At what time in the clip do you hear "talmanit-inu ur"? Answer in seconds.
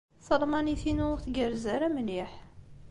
0.25-1.19